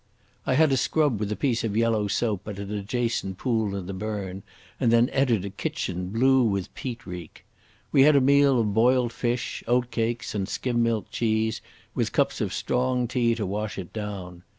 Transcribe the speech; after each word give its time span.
I 0.47 0.55
had 0.55 0.71
a 0.71 0.77
scrub 0.77 1.19
with 1.19 1.31
a 1.31 1.35
piece 1.35 1.63
of 1.63 1.77
yellow 1.77 2.07
soap 2.07 2.47
at 2.47 2.57
an 2.57 2.71
adjacent 2.73 3.37
pool 3.37 3.75
in 3.75 3.85
the 3.85 3.93
burn 3.93 4.41
and 4.79 4.91
then 4.91 5.09
entered 5.09 5.45
a 5.45 5.51
kitchen 5.51 6.09
blue 6.09 6.41
with 6.43 6.73
peat 6.73 7.05
reek. 7.05 7.45
We 7.91 8.01
had 8.01 8.15
a 8.15 8.19
meal 8.19 8.59
of 8.59 8.73
boiled 8.73 9.13
fish, 9.13 9.63
oatcakes 9.67 10.33
and 10.33 10.49
skim 10.49 10.81
milk 10.81 11.11
cheese, 11.11 11.61
with 11.93 12.13
cups 12.13 12.41
of 12.41 12.51
strong 12.51 13.07
tea 13.07 13.35
to 13.35 13.45
wash 13.45 13.77
it 13.77 13.93
down. 13.93 14.41